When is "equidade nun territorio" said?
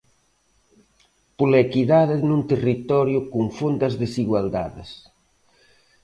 1.65-3.19